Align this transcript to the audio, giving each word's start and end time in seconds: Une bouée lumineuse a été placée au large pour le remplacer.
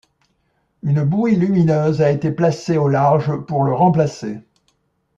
Une 0.81 1.03
bouée 1.03 1.35
lumineuse 1.35 2.01
a 2.01 2.09
été 2.11 2.31
placée 2.31 2.75
au 2.75 2.87
large 2.87 3.39
pour 3.45 3.63
le 3.63 3.71
remplacer. 3.75 4.39